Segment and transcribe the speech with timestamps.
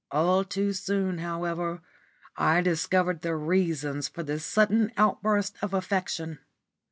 [0.09, 1.81] All too soon, however,
[2.35, 6.39] I discovered the reasons for this sudden outburst of affection.